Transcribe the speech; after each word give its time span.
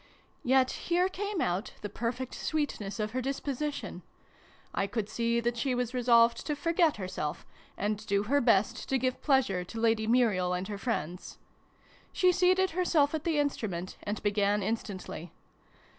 Yet 0.43 0.71
here 0.89 1.07
came 1.09 1.41
out 1.41 1.73
the 1.83 1.87
perfect 1.87 2.33
sweet 2.33 2.79
ness 2.79 2.99
of 2.99 3.11
her 3.11 3.21
disposition: 3.21 4.01
I 4.73 4.87
could 4.87 5.07
see 5.07 5.39
that 5.39 5.57
she 5.57 5.75
was 5.75 5.93
resolved 5.93 6.43
to 6.47 6.55
forget 6.55 6.97
herself, 6.97 7.45
and 7.77 8.03
do 8.07 8.23
her 8.23 8.41
best 8.41 8.89
to 8.89 8.97
give 8.97 9.21
pleasure 9.21 9.63
to 9.63 9.79
Lady 9.79 10.07
Muriel 10.07 10.53
and 10.55 10.67
her 10.69 10.79
friends. 10.79 11.37
She 12.11 12.31
seated 12.31 12.71
herself 12.71 13.13
at 13.13 13.25
the 13.25 13.37
instrument, 13.37 13.97
and 14.01 14.23
began 14.23 14.63
instantly. 14.63 15.33